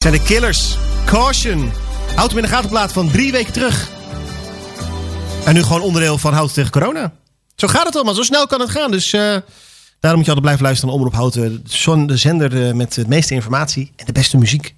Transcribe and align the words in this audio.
zijn 0.00 0.14
de 0.14 0.22
Killers. 0.22 0.76
Caution. 1.06 1.72
Houd 2.14 2.28
hem 2.28 2.38
in 2.38 2.44
de 2.44 2.50
gatenplaat 2.50 2.92
van 2.92 3.10
drie 3.10 3.32
weken 3.32 3.52
terug. 3.52 3.88
En 5.44 5.54
nu 5.54 5.62
gewoon 5.62 5.80
onderdeel 5.80 6.18
van 6.18 6.32
Houten 6.32 6.54
tegen 6.54 6.70
corona. 6.70 7.12
Zo 7.56 7.68
gaat 7.68 7.84
het 7.84 7.94
allemaal. 7.94 8.14
Zo 8.14 8.22
snel 8.22 8.46
kan 8.46 8.60
het 8.60 8.70
gaan. 8.70 8.90
Dus 8.90 9.12
uh, 9.12 9.20
daarom 9.20 9.42
moet 10.00 10.00
je 10.00 10.16
altijd 10.16 10.40
blijven 10.40 10.62
luisteren 10.62 10.90
naar 10.90 10.98
Omroep 10.98 11.14
Houten. 11.14 11.64
De 12.06 12.16
zender 12.16 12.52
uh, 12.52 12.72
met 12.72 12.94
de 12.94 13.04
meeste 13.08 13.34
informatie 13.34 13.92
en 13.96 14.06
de 14.06 14.12
beste 14.12 14.36
muziek. 14.36 14.74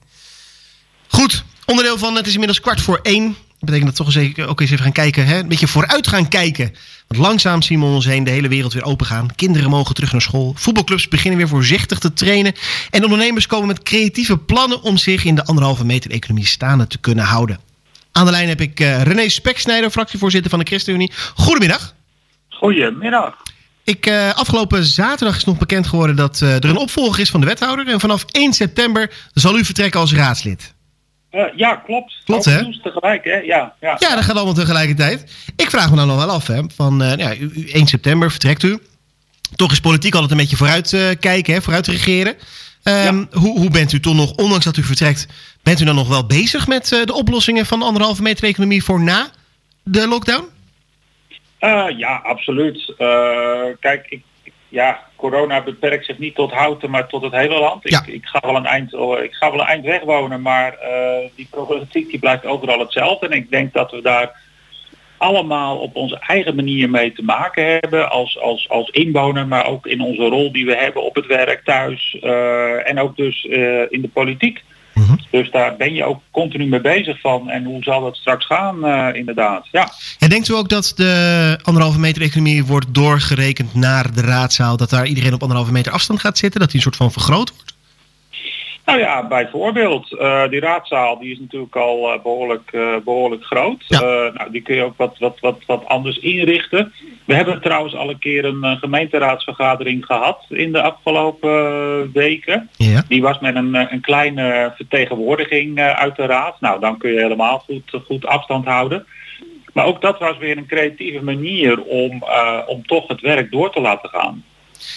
Goed. 1.08 1.45
Onderdeel 1.66 1.98
van 1.98 2.16
het 2.16 2.27
is 2.27 2.32
inmiddels 2.32 2.61
kwart 2.61 2.80
voor 2.80 3.00
één. 3.02 3.36
Dat 3.62 3.70
betekent 3.70 3.96
dat 3.96 4.06
toch 4.06 4.16
eens 4.16 4.48
ook 4.48 4.60
eens 4.60 4.70
even 4.70 4.84
gaan 4.84 4.92
kijken. 4.92 5.26
Hè? 5.26 5.38
Een 5.38 5.48
beetje 5.48 5.68
vooruit 5.68 6.06
gaan 6.06 6.29
kijken. 6.29 6.74
Want 7.06 7.20
langzaam 7.20 7.62
zien 7.62 7.80
we 7.80 7.84
ons 7.84 8.04
heen 8.04 8.24
de 8.24 8.30
hele 8.30 8.48
wereld 8.48 8.72
weer 8.72 8.84
open 8.84 9.06
gaan. 9.06 9.34
Kinderen 9.34 9.70
mogen 9.70 9.94
terug 9.94 10.12
naar 10.12 10.20
school. 10.20 10.54
Voetbalclubs 10.56 11.08
beginnen 11.08 11.38
weer 11.38 11.48
voorzichtig 11.48 11.98
te 11.98 12.12
trainen. 12.12 12.52
En 12.90 13.04
ondernemers 13.04 13.46
komen 13.46 13.66
met 13.66 13.82
creatieve 13.82 14.38
plannen 14.38 14.82
om 14.82 14.96
zich 14.96 15.25
in 15.25 15.34
de 15.34 15.44
anderhalve 15.44 15.84
meter 15.84 16.11
economie 16.11 16.46
staande 16.46 16.86
te 16.86 16.98
kunnen 16.98 17.25
houden. 17.25 17.61
Aan 18.12 18.25
de 18.25 18.30
lijn 18.30 18.48
heb 18.48 18.61
ik 18.61 18.80
uh, 18.80 19.03
René 19.03 19.29
Speksnijder, 19.29 19.90
fractievoorzitter 19.90 20.50
van 20.50 20.58
de 20.58 20.67
ChristenUnie. 20.67 21.12
Goedemiddag. 21.34 21.94
Goedemiddag. 22.48 23.34
Ik, 23.84 24.06
uh, 24.06 24.34
afgelopen 24.34 24.84
zaterdag 24.84 25.36
is 25.36 25.44
nog 25.44 25.58
bekend 25.58 25.86
geworden 25.86 26.17
dat 26.17 26.40
uh, 26.42 26.54
er 26.54 26.64
een 26.64 26.76
opvolger 26.76 27.20
is 27.20 27.31
van 27.31 27.40
de 27.40 27.46
wethouder. 27.46 27.89
En 27.89 28.00
vanaf 28.00 28.25
1 28.31 28.53
september 28.53 29.11
zal 29.32 29.58
u 29.58 29.64
vertrekken 29.64 30.00
als 30.00 30.14
raadslid. 30.14 30.75
Uh, 31.32 31.45
ja, 31.57 31.77
klopt. 31.77 32.14
Klopt, 32.25 32.45
hè? 32.45 32.81
tegelijk, 32.83 33.25
hè? 33.25 33.36
Ja, 33.36 33.75
ja. 33.81 33.97
ja, 33.98 34.14
dat 34.14 34.25
gaat 34.25 34.36
allemaal 34.36 34.55
tegelijkertijd. 34.55 35.33
Ik 35.56 35.70
vraag 35.70 35.91
me 35.91 35.97
dan 35.97 36.06
nog 36.06 36.17
wel 36.17 36.31
af, 36.31 36.47
hè? 36.47 36.62
Van 36.75 37.03
uh, 37.03 37.17
ja, 37.17 37.34
1 37.73 37.86
september 37.86 38.31
vertrekt 38.31 38.62
u. 38.62 38.78
Toch 39.56 39.73
is 39.73 39.81
politiek 39.81 40.14
altijd 40.14 40.31
een 40.31 40.37
beetje 40.37 40.56
vooruit 40.56 40.92
uh, 40.92 41.09
kijken, 41.20 41.55
hè? 41.55 41.62
Vooruit 41.62 41.87
regeren. 41.87 42.34
Um, 42.84 42.95
ja. 42.95 43.39
hoe, 43.39 43.59
hoe 43.59 43.70
bent 43.70 43.92
u 43.92 44.00
toch 44.00 44.14
nog, 44.14 44.33
ondanks 44.33 44.64
dat 44.64 44.77
u 44.77 44.83
vertrekt, 44.83 45.27
bent 45.62 45.81
u 45.81 45.84
dan 45.84 45.95
nog 45.95 46.09
wel 46.09 46.27
bezig 46.27 46.67
met 46.67 46.89
de 47.05 47.14
oplossingen 47.14 47.67
van 47.67 47.78
de 47.78 47.84
anderhalve 47.84 48.23
meter 48.23 48.45
economie 48.45 48.84
voor 48.84 49.01
na 49.01 49.31
de 49.83 50.09
lockdown? 50.09 50.45
ja, 51.97 52.21
absoluut. 52.25 52.95
kijk, 53.81 54.06
ik, 54.09 54.23
ja, 54.73 55.01
corona 55.17 55.62
beperkt 55.62 56.05
zich 56.05 56.19
niet 56.19 56.34
tot 56.34 56.53
Houten, 56.53 56.91
maar 56.91 57.06
tot 57.06 57.23
het 57.23 57.33
hele 57.33 57.59
land. 57.59 57.89
Ja. 57.89 57.98
Ik, 57.98 58.15
ik, 58.15 58.25
ga 58.25 58.41
wel 58.41 58.56
een 58.56 58.67
eind, 58.67 58.92
ik 59.23 59.34
ga 59.34 59.51
wel 59.51 59.61
een 59.61 59.67
eind 59.67 59.84
weg 59.84 60.03
wonen, 60.03 60.42
maar 60.42 60.78
uh, 60.83 61.28
die 61.37 61.47
problematiek 61.51 62.11
die 62.11 62.19
blijft 62.19 62.47
overal 62.47 62.78
hetzelfde. 62.78 63.27
En 63.27 63.37
ik 63.37 63.50
denk 63.50 63.73
dat 63.73 63.91
we 63.91 64.03
daar 64.03 64.41
allemaal 65.17 65.78
op 65.78 65.97
onze 65.97 66.19
eigen 66.19 66.55
manier 66.55 66.91
mee 66.91 67.12
te 67.12 67.23
maken 67.23 67.65
hebben 67.65 68.11
als, 68.11 68.41
als, 68.41 68.69
als 68.69 68.89
inwoner, 68.89 69.47
maar 69.47 69.67
ook 69.67 69.87
in 69.87 70.00
onze 70.00 70.25
rol 70.25 70.53
die 70.53 70.67
we 70.67 70.77
hebben 70.77 71.03
op 71.03 71.15
het 71.15 71.27
werk, 71.27 71.65
thuis 71.65 72.17
uh, 72.23 72.89
en 72.89 72.98
ook 72.98 73.17
dus 73.17 73.45
uh, 73.45 73.83
in 73.89 74.00
de 74.00 74.11
politiek. 74.12 74.62
Dus 75.33 75.50
daar 75.50 75.77
ben 75.77 75.94
je 75.94 76.05
ook 76.05 76.20
continu 76.30 76.66
mee 76.66 76.80
bezig 76.80 77.20
van. 77.20 77.50
En 77.50 77.64
hoe 77.64 77.83
zal 77.83 78.00
dat 78.00 78.16
straks 78.16 78.47
gaan, 78.47 78.86
uh, 78.86 79.08
inderdaad. 79.12 79.69
Ja. 79.70 79.88
En 80.19 80.28
denkt 80.28 80.48
u 80.48 80.55
ook 80.55 80.69
dat 80.69 80.92
de 80.97 81.58
anderhalve 81.62 81.98
meter 81.98 82.22
economie 82.22 82.64
wordt 82.64 82.94
doorgerekend 82.94 83.75
naar 83.75 84.14
de 84.14 84.20
raadzaal? 84.20 84.77
Dat 84.77 84.91
daar 84.91 85.06
iedereen 85.06 85.34
op 85.34 85.41
anderhalve 85.41 85.72
meter 85.72 85.92
afstand 85.92 86.20
gaat 86.20 86.38
zitten? 86.38 86.60
Dat 86.60 86.69
die 86.69 86.77
een 86.77 86.83
soort 86.83 86.97
van 86.97 87.12
vergroot 87.12 87.53
wordt? 87.56 87.75
Nou 88.84 88.98
ja, 88.98 89.27
bijvoorbeeld. 89.27 90.10
Uh, 90.10 90.48
die 90.48 90.60
raadzaal 90.60 91.19
die 91.19 91.33
is 91.33 91.38
natuurlijk 91.38 91.77
al 91.77 92.14
uh, 92.14 92.22
behoorlijk, 92.22 92.70
behoorlijk 93.05 93.44
groot. 93.44 93.84
Ja. 93.88 94.00
nou, 94.34 94.50
die 94.50 94.62
kun 94.62 94.75
je 94.75 94.83
ook 94.83 94.97
wat, 94.97 95.19
wat, 95.19 95.41
wat, 95.41 95.58
wat 95.66 95.86
anders 95.86 96.19
inrichten. 96.19 96.92
We 97.25 97.34
hebben 97.34 97.61
trouwens 97.61 97.95
al 97.95 98.11
een 98.11 98.19
keer 98.19 98.45
een 98.45 98.77
gemeenteraadsvergadering 98.78 100.05
gehad 100.05 100.45
in 100.48 100.73
de 100.73 100.83
afgelopen 100.83 102.12
weken. 102.12 102.69
Ja. 102.77 103.05
Die 103.09 103.23
was 103.23 103.39
met 103.39 103.55
een, 103.55 103.75
een 103.75 104.01
kleine 104.01 104.73
vertegenwoordiging 104.77 105.81
uit 105.81 106.17
de 106.17 106.27
raad. 106.27 106.61
Nou, 106.61 106.81
dan 106.81 106.98
kun 106.98 107.12
je 107.12 107.20
helemaal 107.20 107.59
goed, 107.59 108.03
goed 108.06 108.27
afstand 108.27 108.65
houden. 108.65 109.06
Maar 109.73 109.84
ook 109.84 110.00
dat 110.00 110.19
was 110.19 110.39
weer 110.39 110.56
een 110.56 110.67
creatieve 110.67 111.25
manier 111.25 111.83
om, 111.83 112.25
om 112.67 112.87
toch 112.87 113.09
het 113.09 113.20
werk 113.20 113.50
door 113.50 113.72
te 113.72 113.81
laten 113.81 114.09
gaan. 114.09 114.44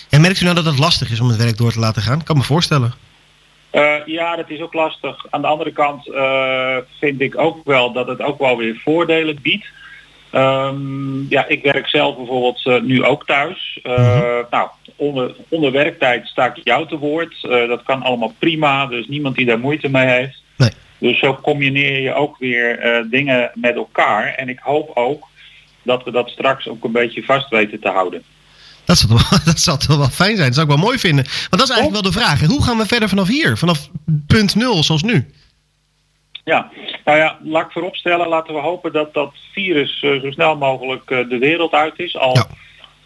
En 0.09 0.22
merkt 0.22 0.42
u 0.42 0.44
nou 0.44 0.56
dat 0.56 0.66
het 0.66 0.80
lastig 0.80 1.12
is 1.12 1.19
om 1.19 1.28
het 1.28 1.38
werk 1.38 1.57
door 1.57 1.72
te 1.72 1.80
laten 1.80 2.02
gaan? 2.02 2.19
Ik 2.19 2.25
kan 2.25 2.38
me 2.38 2.44
voorstellen. 2.44 2.94
Uh, 3.72 3.96
ja, 4.06 4.36
dat 4.36 4.50
is 4.50 4.62
ook 4.62 4.74
lastig. 4.74 5.25
Aan 5.30 5.42
de 5.42 5.47
andere 5.47 5.72
kant 5.72 6.07
uh, 6.07 6.78
vind 7.00 7.22
ik 7.22 7.38
ook 7.38 7.57
wel 7.63 7.92
dat 7.92 8.07
het 8.07 8.22
ook 8.22 8.40
wel 8.40 8.57
weer 8.57 8.81
voordelen 8.84 9.40
biedt. 9.42 9.66
Um, 10.35 11.25
ja, 11.29 11.47
ik 11.47 11.63
werk 11.63 11.88
zelf 11.88 12.16
bijvoorbeeld 12.16 12.66
uh, 12.66 12.81
nu 12.81 13.03
ook 13.03 13.25
thuis. 13.25 13.79
Mm 13.84 13.96
-hmm. 13.96 14.46
Nou, 14.50 14.69
onder, 14.96 15.35
onder 15.50 15.72
werktijd 15.72 16.28
sta 16.28 16.46
ik 16.46 16.62
jou 16.63 16.88
te 16.88 16.97
woord. 16.97 17.41
dat 17.41 17.84
kan 17.84 18.01
allemaal 18.01 18.34
prima. 18.40 18.85
Dus 18.85 19.07
niemand 19.07 19.35
die 19.35 19.45
daar 19.45 19.59
moeite 19.59 19.90
mee 19.90 20.07
heeft. 20.07 20.44
Nee. 20.57 20.69
Dus 20.97 21.19
zo 21.19 21.35
combineer 21.41 22.00
je 22.00 22.13
ook 22.13 22.38
weer 22.38 23.06
dingen 23.09 23.51
met 23.53 23.75
elkaar. 23.75 24.34
En 24.34 24.50
ik 24.50 24.59
hoop 24.59 24.91
ook 24.94 25.28
dat 25.84 26.03
we 26.03 26.12
dat 26.12 26.29
straks 26.29 26.68
ook 26.68 26.84
een 26.84 26.91
beetje 26.91 27.24
vast 27.24 27.50
weten 27.50 27.79
te 27.79 27.90
houden. 27.90 28.24
Dat 28.85 28.97
zal, 28.97 29.09
wel, 29.09 29.40
dat 29.45 29.59
zal 29.59 29.78
toch 29.78 29.97
wel 29.97 30.09
fijn 30.09 30.35
zijn. 30.35 30.45
Dat 30.45 30.56
zou 30.56 30.68
ik 30.68 30.74
wel 30.74 30.84
mooi 30.84 31.00
vinden. 31.00 31.24
Want 31.24 31.50
dat 31.50 31.69
is 31.69 31.69
eigenlijk 31.69 32.01
wel 32.01 32.12
de 32.12 32.19
vraag. 32.19 32.41
Hoe 32.41 32.63
gaan 32.63 32.78
we 32.78 32.85
verder 32.85 33.09
vanaf 33.09 33.28
hier? 33.28 33.57
Vanaf 33.57 33.90
punt 34.28 34.56
nul 34.56 34.84
zoals 34.84 35.03
nu? 35.03 35.29
Ja, 36.44 36.72
nou 37.06 37.18
ja, 37.18 37.40
laat 37.44 37.66
ik 37.66 37.72
vooropstellen. 37.72 38.28
Laten 38.28 38.54
we 38.54 38.60
hopen 38.60 38.92
dat 38.92 39.14
dat 39.14 39.34
virus 39.52 40.02
uh, 40.02 40.22
zo 40.22 40.32
snel 40.32 40.58
mogelijk 40.58 41.10
uh, 41.10 41.30
de 41.30 41.38
wereld 41.38 41.74
uit 41.74 42.00
is. 42.00 42.18
Al 42.18 42.36
ja. 42.36 42.48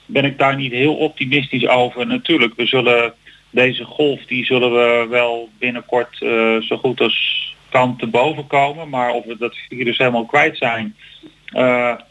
ben 0.06 0.26
ik 0.26 0.38
daar 0.38 0.56
niet 0.56 0.72
heel 0.72 0.96
optimistisch 0.96 1.68
over. 1.68 2.08
Natuurlijk, 2.08 2.54
we 2.56 2.66
zullen 2.66 3.14
deze 3.50 3.84
golf, 3.84 4.26
die 4.26 4.46
zullen 4.46 4.72
we 4.72 5.08
wel 5.10 5.50
binnenkort 5.60 6.22
uh, 6.22 6.62
zo 6.62 6.78
goed 6.78 7.02
als 7.02 7.48
kan 7.70 7.98
te 7.98 8.08
boven 8.08 8.48
komen. 8.48 8.90
Maar 8.90 9.12
of 9.12 9.26
we 9.26 9.38
dat 9.38 9.56
virus 9.70 9.98
helemaal 9.98 10.26
kwijt 10.26 10.58
zijn, 10.58 10.96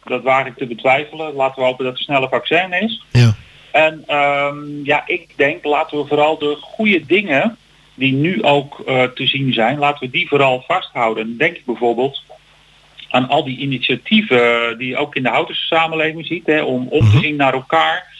dat 0.05 0.23
waag 0.23 0.47
ik 0.47 0.57
te 0.57 0.67
betwijfelen. 0.67 1.35
Laten 1.35 1.63
we 1.63 1.69
hopen 1.69 1.85
dat 1.85 1.95
er 1.95 2.03
snel 2.03 2.23
een 2.23 2.29
vaccin 2.29 2.73
is. 2.73 3.05
Ja. 3.13 3.35
En 3.73 4.17
um, 4.17 4.81
ja, 4.85 5.03
ik 5.07 5.33
denk 5.37 5.65
laten 5.65 5.99
we 5.99 6.07
vooral 6.07 6.39
de 6.39 6.57
goede 6.61 7.07
dingen 7.07 7.57
die 7.99 8.13
nu 8.13 8.43
ook 8.43 8.83
uh, 8.87 9.03
te 9.03 9.27
zien 9.27 9.53
zijn, 9.53 9.79
laten 9.79 10.01
we 10.01 10.11
die 10.11 10.29
vooral 10.29 10.65
vasthouden. 10.67 11.25
En 11.25 11.37
denk 11.37 11.57
ik 11.57 11.65
bijvoorbeeld 11.65 12.23
aan 13.11 13.29
al 13.29 13.45
die 13.45 13.59
initiatieven 13.59 14.79
die 14.79 14.89
je 14.89 14.97
ook 14.97 15.15
in 15.15 15.23
de 15.23 15.29
Houtense 15.29 15.67
samenleving 15.67 16.27
ziet, 16.27 16.47
hè, 16.47 16.63
om 16.63 16.87
om 16.89 17.11
te 17.11 17.19
zien 17.19 17.37
naar 17.37 17.53
elkaar. 17.53 18.17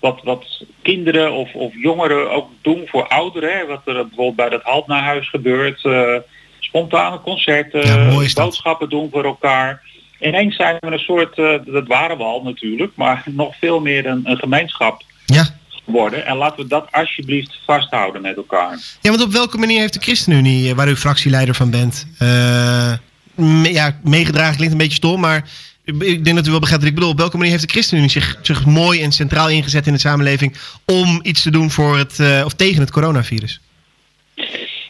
Wat, 0.00 0.20
wat 0.22 0.64
kinderen 0.82 1.32
of, 1.32 1.54
of 1.54 1.72
jongeren 1.82 2.30
ook 2.30 2.50
doen 2.62 2.82
voor 2.86 3.08
ouderen. 3.08 3.52
Hè, 3.52 3.66
wat 3.66 3.80
er 3.84 3.94
bijvoorbeeld 3.94 4.36
bij 4.36 4.48
dat 4.48 4.62
halt 4.62 4.86
naar 4.86 5.02
huis 5.02 5.28
gebeurt. 5.28 5.84
Uh, 5.84 6.16
spontane 6.58 7.20
concerten, 7.20 7.86
ja, 7.86 8.32
boodschappen 8.34 8.88
doen 8.88 9.10
voor 9.10 9.24
elkaar 9.24 9.82
ineens 10.22 10.56
zijn 10.56 10.76
we 10.80 10.86
een 10.86 10.98
soort, 10.98 11.38
uh, 11.38 11.58
dat 11.64 11.86
waren 11.86 12.16
we 12.16 12.22
al 12.22 12.42
natuurlijk, 12.42 12.92
maar 12.96 13.22
nog 13.42 13.56
veel 13.56 13.80
meer 13.80 14.06
een, 14.06 14.20
een 14.24 14.38
gemeenschap 14.38 15.02
ja. 15.26 15.46
Worden. 15.84 16.26
En 16.26 16.36
laten 16.36 16.62
we 16.62 16.68
dat 16.68 16.88
alsjeblieft 16.90 17.58
vasthouden 17.66 18.22
met 18.22 18.36
elkaar. 18.36 18.78
Ja, 19.00 19.10
want 19.10 19.22
op 19.22 19.32
welke 19.32 19.58
manier 19.58 19.80
heeft 19.80 19.92
de 19.92 20.00
ChristenUnie, 20.00 20.74
waar 20.74 20.88
u 20.88 20.96
fractieleider 20.96 21.54
van 21.54 21.70
bent, 21.70 22.06
uh, 22.22 22.92
me, 23.34 23.72
ja, 23.72 23.98
meegedragen 24.02 24.54
klinkt 24.54 24.72
een 24.72 24.80
beetje 24.80 24.96
stom, 24.96 25.20
maar 25.20 25.48
ik 25.84 26.24
denk 26.24 26.36
dat 26.36 26.46
u 26.46 26.50
wel 26.50 26.60
begrijpt 26.60 26.82
wat 26.82 26.92
ik 26.92 26.98
bedoel. 26.98 27.12
Op 27.12 27.18
welke 27.18 27.36
manier 27.36 27.52
heeft 27.52 27.66
de 27.66 27.72
ChristenUnie 27.72 28.10
zich, 28.10 28.38
zich 28.42 28.66
mooi 28.66 29.02
en 29.02 29.12
centraal 29.12 29.48
ingezet 29.48 29.86
in 29.86 29.92
de 29.92 29.98
samenleving 29.98 30.56
om 30.86 31.20
iets 31.22 31.42
te 31.42 31.50
doen 31.50 31.70
voor 31.70 31.98
het, 31.98 32.18
uh, 32.18 32.42
of 32.44 32.52
tegen 32.52 32.80
het 32.80 32.90
coronavirus? 32.90 33.60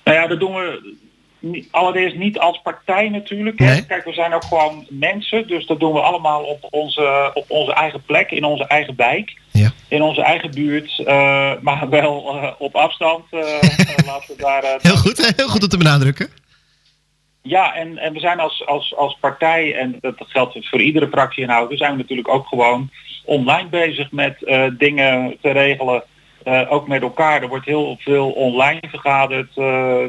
Nou 0.05 0.17
ja, 0.19 0.27
dat 0.27 0.41
doen 0.41 0.55
we 0.55 0.93
allereerst 1.71 2.17
niet 2.17 2.39
als 2.39 2.61
partij 2.63 3.09
natuurlijk. 3.09 3.59
Hè. 3.59 3.65
Nee. 3.65 3.87
Kijk, 3.87 4.05
we 4.05 4.13
zijn 4.13 4.35
ook 4.35 4.45
gewoon 4.45 4.87
mensen, 4.89 5.47
dus 5.47 5.67
dat 5.67 5.81
doen 5.81 5.93
we 5.93 6.01
allemaal 6.01 6.43
op 6.43 6.67
onze, 6.71 7.31
op 7.35 7.45
onze 7.49 7.75
eigen 7.75 8.03
plek, 8.03 8.31
in 8.31 8.45
onze 8.45 8.67
eigen 8.67 8.95
wijk, 8.97 9.37
ja. 9.51 9.73
In 9.93 10.03
onze 10.03 10.23
eigen 10.23 10.51
buurt, 10.51 10.99
uh, 10.99 11.53
maar 11.61 11.89
wel 11.89 12.37
uh, 12.37 12.51
op 12.59 12.75
afstand. 12.75 13.25
Uh, 13.31 13.41
laten 14.07 14.29
we 14.29 14.35
daar, 14.37 14.79
heel 14.81 14.97
goed, 14.97 15.35
heel 15.37 15.49
goed 15.49 15.63
om 15.63 15.69
te 15.69 15.77
benadrukken. 15.77 16.29
Ja, 17.43 17.75
en, 17.75 17.99
en 17.99 18.13
we 18.13 18.21
zijn 18.21 18.41
als, 18.41 18.67
als, 18.67 18.97
als 18.97 19.17
partij, 19.21 19.75
en 19.75 19.99
dat 20.01 20.15
geldt 20.19 20.69
voor 20.69 20.81
iedere 20.81 21.09
fractie 21.09 21.43
in 21.43 21.49
Houten, 21.49 21.77
zijn 21.77 21.93
we 21.93 21.97
natuurlijk 21.97 22.29
ook 22.29 22.47
gewoon 22.47 22.91
online 23.25 23.69
bezig 23.69 24.13
met 24.13 24.37
dingen 24.79 25.37
te 25.41 25.51
regelen. 25.51 26.03
ook 26.69 26.89
met 26.89 27.03
elkaar. 27.03 27.43
Er 27.43 27.49
wordt 27.49 27.67
heel 27.67 27.97
veel 28.01 28.31
online 28.31 28.83
vergaderd. 28.89 29.55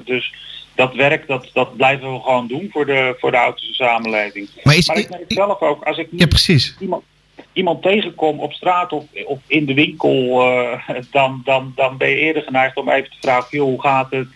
dus 0.06 0.34
dat 0.76 0.96
werk, 0.96 1.28
dat, 1.28 1.50
dat 1.54 1.76
blijven 1.76 2.14
we 2.14 2.20
gewoon 2.20 2.48
doen 2.48 2.70
voor 2.72 2.86
de, 2.86 3.16
voor 3.20 3.32
de 3.32 3.38
Houtense 3.38 3.74
samenleving. 3.74 4.50
Maar, 4.64 4.76
is, 4.76 4.88
maar 4.88 4.98
ik 4.98 5.10
merk 5.10 5.24
zelf 5.28 5.60
ook, 5.60 5.84
als 5.84 5.98
ik 5.98 6.08
ja, 6.12 6.28
precies. 6.28 6.76
iemand, 6.80 7.04
iemand 7.54 7.82
tegenkom 7.82 8.40
op 8.40 8.54
straat 8.54 8.92
of, 8.92 9.04
of 9.26 9.40
in 9.48 9.66
de 9.66 9.74
winkel, 9.74 10.48
uh, 10.48 10.90
dan, 11.12 11.42
dan, 11.46 11.72
dan 11.76 11.98
ben 11.98 12.10
je 12.10 12.16
eerder 12.16 12.44
geneigd 12.44 12.78
om 12.78 12.90
even 12.90 13.10
te 13.10 13.18
vragen, 13.22 13.58
joh, 13.58 13.68
hoe 13.68 13.82
gaat 13.82 14.12
het? 14.12 14.28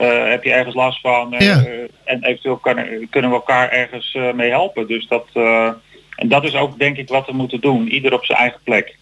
Uh, 0.00 0.28
heb 0.28 0.44
je 0.44 0.52
ergens 0.52 0.74
last 0.74 1.00
van? 1.00 1.34
Uh, 1.34 1.40
Ja. 1.40 1.64
en 2.04 2.24
eventueel 2.24 2.56
kan, 2.56 2.74
kunnen 3.10 3.30
we 3.30 3.36
elkaar 3.36 3.70
ergens 3.70 4.16
mee 4.34 4.50
helpen. 4.50 4.86
Dus 4.86 5.06
dat, 5.08 5.26
en 6.16 6.28
dat 6.28 6.44
is 6.44 6.54
ook 6.54 6.78
denk 6.78 6.96
ik 6.96 7.08
wat 7.08 7.26
we 7.26 7.32
moeten 7.32 7.60
doen, 7.60 7.88
ieder 7.88 8.12
op 8.12 8.24
zijn 8.24 8.38
eigen 8.38 8.60
plek. 8.64 8.96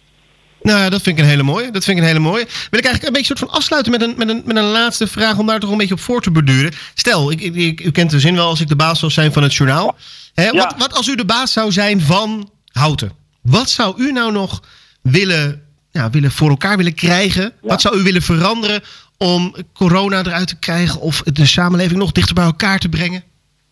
Nou 0.61 0.79
ja, 0.79 0.89
dat 0.89 1.01
vind 1.01 1.17
ik 1.17 1.23
een 1.23 1.29
hele 1.29 1.43
mooie. 1.43 1.71
Dat 1.71 1.83
vind 1.83 1.97
ik 1.97 2.03
een 2.03 2.09
hele 2.09 2.19
mooie. 2.19 2.45
Wil 2.69 2.79
ik 2.79 2.85
eigenlijk 2.85 3.03
een 3.05 3.11
beetje 3.11 3.35
soort 3.37 3.39
van 3.49 3.57
afsluiten 3.57 3.91
met 3.91 4.01
een, 4.01 4.13
met 4.17 4.29
een, 4.29 4.41
met 4.45 4.55
een 4.55 4.63
laatste 4.63 5.07
vraag 5.07 5.37
om 5.37 5.45
daar 5.47 5.59
toch 5.59 5.71
een 5.71 5.77
beetje 5.77 5.93
op 5.93 5.99
voor 5.99 6.21
te 6.21 6.31
borduren. 6.31 6.71
Stel, 6.93 7.31
ik, 7.31 7.41
ik, 7.41 7.81
u 7.81 7.91
kent 7.91 8.09
de 8.11 8.19
zin 8.19 8.35
wel 8.35 8.47
als 8.47 8.61
ik 8.61 8.67
de 8.67 8.75
baas 8.75 8.99
zou 8.99 9.11
zijn 9.11 9.33
van 9.33 9.43
het 9.43 9.55
journaal. 9.55 9.95
Hè, 10.33 10.43
Ja. 10.43 10.51
wat, 10.51 10.75
wat 10.77 10.93
als 10.93 11.07
u 11.07 11.15
de 11.15 11.25
baas 11.25 11.53
zou 11.53 11.71
zijn 11.71 12.01
van 12.01 12.49
Houten? 12.79 13.11
Wat 13.41 13.69
zou 13.69 14.01
u 14.03 14.11
nou 14.11 14.31
nog 14.31 14.61
willen, 15.01 15.61
ja, 15.91 16.09
willen 16.09 16.31
voor 16.31 16.49
elkaar 16.49 16.77
willen 16.77 16.93
krijgen? 16.93 17.53
Wat 17.61 17.81
zou 17.81 17.99
u 17.99 18.03
willen 18.03 18.21
veranderen 18.21 18.81
om 19.17 19.55
corona 19.73 20.19
eruit 20.19 20.47
te 20.47 20.59
krijgen 20.59 20.99
of 21.01 21.21
de 21.21 21.45
samenleving 21.45 21.99
nog 21.99 22.11
dichter 22.11 22.35
bij 22.35 22.43
elkaar 22.45 22.79
te 22.79 22.89
brengen? 22.89 23.23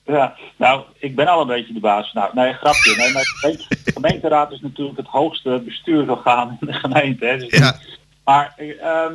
Ja, 0.05 0.35
nou, 0.57 0.83
ik 0.99 1.15
ben 1.15 1.27
al 1.27 1.41
een 1.41 1.47
beetje 1.47 1.73
de 1.73 1.79
baas. 1.79 2.13
Nou, 2.13 2.29
nee, 2.33 2.53
grapje. 2.53 2.95
Nee, 2.97 3.11
maar 3.13 3.21
de 3.21 3.37
gemeente- 3.39 3.77
de 3.83 3.91
gemeenteraad 3.91 4.51
is 4.51 4.59
natuurlijk 4.61 4.97
het 4.97 5.07
hoogste 5.07 5.61
bestuursorgaan 5.65 6.57
in 6.59 6.67
de 6.67 6.73
gemeente. 6.73 7.25
Hè. 7.25 7.37
Dus 7.37 7.57
Ja. 7.57 7.75
Maar 8.23 8.53
ehm, 8.57 9.13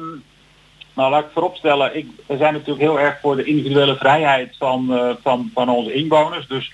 nou, 0.98 1.10
laat 1.10 1.24
ik 1.24 1.30
vooropstellen, 1.32 1.96
ik, 1.96 2.06
we 2.26 2.36
zijn 2.36 2.52
natuurlijk 2.52 2.80
heel 2.80 3.00
erg 3.00 3.20
voor 3.20 3.36
de 3.36 3.44
individuele 3.44 3.96
vrijheid 3.96 4.56
van, 4.58 4.92
eh, 4.92 5.10
van, 5.22 5.50
van 5.54 5.68
onze 5.68 5.92
inwoners. 5.92 6.46
Dus 6.46 6.72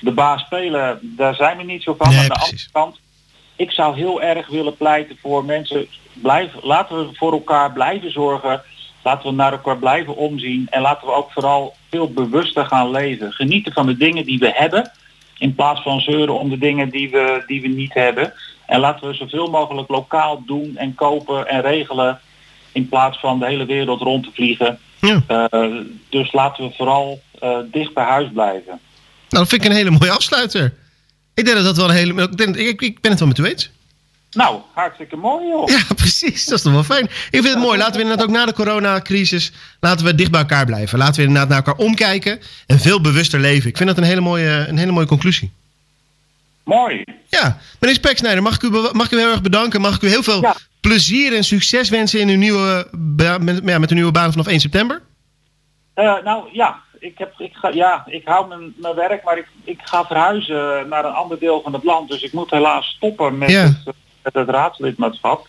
de 0.00 0.12
baas 0.12 0.40
spelen, 0.40 0.98
daar 1.02 1.34
zijn 1.34 1.56
we 1.56 1.62
niet 1.62 1.82
zo 1.82 1.94
van. 1.98 2.08
Nee, 2.08 2.18
Aan 2.18 2.24
de 2.24 2.32
precies. 2.32 2.68
andere 2.72 2.90
kant, 2.90 3.00
ik 3.56 3.70
zou 3.70 3.96
heel 3.96 4.22
erg 4.22 4.48
willen 4.48 4.76
pleiten 4.76 5.16
voor 5.20 5.44
mensen, 5.44 5.86
blijf, 6.12 6.52
laten 6.62 6.98
we 6.98 7.14
voor 7.14 7.32
elkaar 7.32 7.72
blijven 7.72 8.12
zorgen. 8.12 8.62
Laten 9.02 9.28
we 9.28 9.34
naar 9.34 9.52
elkaar 9.52 9.78
blijven 9.78 10.16
omzien. 10.16 10.66
En 10.70 10.80
laten 10.80 11.06
we 11.06 11.14
ook 11.14 11.32
vooral 11.32 11.74
veel 11.90 12.12
bewuster 12.12 12.66
gaan 12.66 12.90
leven. 12.90 13.32
Genieten 13.32 13.72
van 13.72 13.86
de 13.86 13.96
dingen 13.96 14.24
die 14.24 14.38
we 14.38 14.50
hebben. 14.54 14.92
In 15.38 15.54
plaats 15.54 15.82
van 15.82 16.00
zeuren 16.00 16.38
om 16.38 16.50
de 16.50 16.58
dingen 16.58 16.90
die 16.90 17.10
we, 17.10 17.42
die 17.46 17.60
we 17.60 17.68
niet 17.68 17.94
hebben. 17.94 18.32
En 18.66 18.80
laten 18.80 19.08
we 19.08 19.14
zoveel 19.14 19.50
mogelijk 19.50 19.88
lokaal 19.88 20.42
doen 20.46 20.76
en 20.76 20.94
kopen 20.94 21.48
en 21.48 21.60
regelen. 21.60 22.20
In 22.76 22.88
plaats 22.88 23.18
van 23.18 23.38
de 23.38 23.46
hele 23.46 23.66
wereld 23.66 24.00
rond 24.00 24.24
te 24.24 24.30
vliegen. 24.34 24.78
Ja. 25.00 25.22
Eh, 25.26 25.70
dus 26.08 26.32
laten 26.32 26.64
we 26.64 26.74
vooral 26.76 27.20
eh, 27.40 27.58
dicht 27.72 27.94
bij 27.94 28.04
huis 28.04 28.28
blijven. 28.32 28.80
Nou, 29.28 29.44
dat 29.44 29.48
vind 29.48 29.64
ik 29.64 29.70
een 29.70 29.76
hele 29.76 29.90
mooie 29.90 30.10
afsluiter. 30.10 30.74
Ik 31.34 31.44
denk 31.44 31.56
dat 31.56 31.64
dat 31.64 31.76
wel 31.76 31.88
een 31.88 31.94
hele. 31.94 32.22
Ik, 32.22 32.36
denk- 32.36 32.56
ik, 32.56 32.80
ik 32.82 33.00
ben 33.00 33.10
het 33.10 33.20
wel 33.20 33.28
met 33.28 33.38
u 33.38 33.44
eens. 33.44 33.70
Nou, 34.30 34.60
hartstikke 34.74 35.16
mooi 35.16 35.46
joh. 35.46 35.68
Ja, 35.68 35.94
precies. 35.94 36.44
Dat 36.44 36.58
is 36.58 36.64
toch 36.64 36.72
wel 36.72 36.84
fijn. 36.84 37.04
Ik 37.04 37.42
vind 37.42 37.44
het 37.48 37.58
mooi. 37.58 37.78
Laten 37.78 37.94
we 37.94 38.00
inderdaad 38.00 38.26
ook 38.26 38.32
na 38.32 38.46
de 38.46 38.52
coronacrisis... 38.52 39.52
laten 39.80 40.06
we 40.06 40.14
dicht 40.14 40.30
bij 40.30 40.40
elkaar 40.40 40.66
blijven. 40.66 40.98
Laten 40.98 41.14
we 41.16 41.22
inderdaad 41.22 41.48
naar 41.48 41.56
elkaar 41.58 41.84
omkijken... 41.86 42.40
en 42.66 42.78
veel 42.78 43.00
bewuster 43.00 43.40
leven. 43.40 43.68
Ik 43.68 43.76
vind 43.76 43.88
dat 43.88 43.98
een 43.98 44.04
hele 44.04 44.20
mooie, 44.20 44.64
een 44.68 44.78
hele 44.78 44.92
mooie 44.92 45.06
conclusie. 45.06 45.50
Mooi. 46.64 47.04
Ja, 47.28 47.58
meneer 47.80 47.96
Speksnijder, 47.96 48.42
mag 48.42 48.54
ik, 48.54 48.62
u, 48.62 48.70
mag 48.92 49.06
ik 49.06 49.12
u 49.12 49.18
heel 49.18 49.30
erg 49.30 49.42
bedanken. 49.42 49.80
Mag 49.80 49.94
ik 49.94 50.02
u 50.02 50.08
heel 50.08 50.22
veel 50.22 50.40
Ja. 50.42 50.56
Plezier 50.88 51.36
en 51.36 51.44
succes 51.44 51.88
wensen... 51.88 52.20
in 52.20 52.28
uw 52.28 52.36
nieuwe, 52.36 52.88
met, 53.40 53.60
ja, 53.64 53.78
met 53.78 53.90
uw 53.90 53.96
nieuwe 53.96 54.12
baan 54.12 54.30
vanaf 54.30 54.46
1 54.46 54.60
september? 54.60 55.02
Eh, 55.94 56.22
nou 56.24 56.48
ja, 56.52 56.78
ik, 56.98 57.18
heb, 57.18 57.34
ik, 57.38 57.52
ga, 57.54 57.68
ja, 57.68 58.04
ik 58.06 58.22
hou 58.24 58.48
mijn, 58.48 58.74
mijn 58.76 58.94
werk, 58.94 59.24
maar 59.24 59.38
ik, 59.38 59.46
ik 59.64 59.80
ga 59.84 60.04
verhuizen 60.04 60.88
naar 60.88 61.04
een 61.04 61.12
ander 61.12 61.38
deel 61.38 61.60
van 61.62 61.72
het 61.72 61.84
land. 61.84 62.08
Dus 62.08 62.22
ik 62.22 62.32
moet 62.32 62.50
helaas 62.50 62.86
stoppen 62.86 63.38
met, 63.38 63.50
Ja. 63.50 63.62
het, 63.62 63.76
eh, 63.84 63.92
met 64.22 64.34
het 64.34 64.48
raadslidmaatschap. 64.48 65.48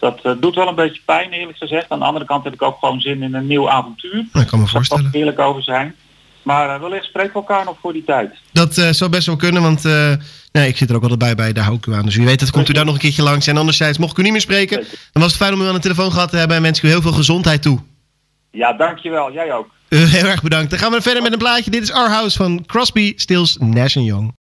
Dat 0.00 0.20
eh, 0.22 0.32
doet 0.40 0.54
wel 0.54 0.68
een 0.68 0.74
beetje 0.74 1.02
pijn 1.04 1.30
eerlijk 1.32 1.58
gezegd. 1.58 1.90
Aan 1.90 1.98
de 1.98 2.04
andere 2.04 2.24
kant 2.24 2.44
heb 2.44 2.52
ik 2.52 2.62
ook 2.62 2.78
gewoon 2.78 3.00
zin 3.00 3.22
in 3.22 3.34
een 3.34 3.46
nieuw 3.46 3.70
avontuur. 3.70 4.18
Ik 4.18 4.28
kan 4.32 4.44
me 4.50 4.58
Daar 4.58 4.68
voorstellen. 4.68 5.04
ik 5.06 5.14
eerlijk 5.14 5.38
over 5.38 5.62
zijn. 5.62 5.94
Maar 6.42 6.74
eh, 6.74 6.80
wellicht 6.80 7.04
spreken 7.04 7.32
we 7.32 7.38
elkaar 7.38 7.64
nog 7.64 7.76
voor 7.80 7.92
die 7.92 8.04
tijd. 8.04 8.30
Dat 8.52 8.78
eh, 8.78 8.90
zou 8.90 9.10
best 9.10 9.26
wel 9.26 9.36
kunnen, 9.36 9.62
want 9.62 9.84
eh, 9.84 10.12
nee, 10.58 10.68
ik 10.68 10.76
zit 10.76 10.90
er 10.90 10.96
ook 10.96 11.02
altijd 11.02 11.20
bij, 11.20 11.34
bij 11.34 11.52
daar 11.52 11.64
hou 11.64 11.76
ik 11.76 11.86
u 11.86 11.94
aan. 11.94 12.04
Dus 12.04 12.16
wie 12.16 12.26
weet, 12.26 12.40
dat 12.40 12.50
komt 12.50 12.68
u 12.68 12.72
daar 12.72 12.84
nog 12.84 12.94
een 12.94 13.00
keertje 13.00 13.22
langs. 13.22 13.46
En 13.46 13.56
anderzijds, 13.56 13.98
mocht 13.98 14.12
ik 14.12 14.18
u 14.18 14.22
niet 14.22 14.32
meer 14.32 14.40
spreken, 14.40 14.76
dan 15.12 15.22
was 15.22 15.32
het 15.32 15.36
fijn 15.40 15.54
om 15.54 15.60
u 15.60 15.66
aan 15.66 15.74
de 15.74 15.80
telefoon 15.80 16.12
gehad 16.12 16.30
te 16.30 16.36
hebben. 16.36 16.56
En 16.56 16.62
wens 16.62 16.78
ik 16.78 16.84
u 16.84 16.88
heel 16.88 17.02
veel 17.02 17.12
gezondheid 17.12 17.62
toe. 17.62 17.78
Ja, 18.50 18.72
dankjewel. 18.72 19.32
Jij 19.32 19.52
ook. 19.52 19.68
Eh, 19.88 20.04
heel 20.04 20.24
erg 20.24 20.42
bedankt. 20.42 20.70
Dan 20.70 20.78
gaan 20.78 20.92
we 20.92 21.02
verder 21.02 21.22
met 21.22 21.32
een 21.32 21.38
plaatje. 21.38 21.70
Dit 21.70 21.82
is 21.82 21.92
Our 21.92 22.08
House 22.08 22.36
van 22.36 22.64
Crosby, 22.66 23.12
Stills, 23.16 23.56
Nash 23.60 23.94
Young. 23.94 24.34